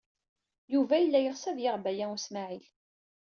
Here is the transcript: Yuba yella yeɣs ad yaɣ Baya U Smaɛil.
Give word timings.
Yuba 0.73 0.95
yella 0.99 1.19
yeɣs 1.21 1.43
ad 1.49 1.57
yaɣ 1.61 1.77
Baya 1.83 2.05
U 2.15 2.17
Smaɛil. 2.25 2.65